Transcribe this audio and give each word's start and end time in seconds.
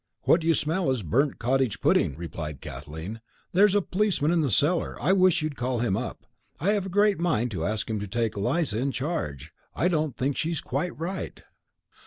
"What 0.23 0.41
you 0.43 0.55
smell 0.55 0.89
is 0.89 1.01
a 1.01 1.05
burnt 1.05 1.37
cottage 1.37 1.79
pudding," 1.79 2.17
replied 2.17 2.59
Kathleen. 2.59 3.21
"There's 3.51 3.75
a 3.75 3.83
policeman 3.83 4.31
in 4.31 4.41
the 4.41 4.49
cellar, 4.49 4.97
I 4.99 5.13
wish 5.13 5.43
you'd 5.43 5.55
call 5.55 5.77
him 5.77 5.95
up. 5.95 6.25
I 6.59 6.71
have 6.71 6.87
a 6.87 6.89
great 6.89 7.19
mind 7.19 7.51
to 7.51 7.65
ask 7.67 7.87
him 7.87 7.99
to 7.99 8.07
take 8.07 8.35
Eliza 8.35 8.79
in 8.79 8.91
charge. 8.93 9.51
I 9.75 9.87
don't 9.89 10.17
think 10.17 10.37
she's 10.37 10.59
quite 10.59 10.97
right." 10.97 11.43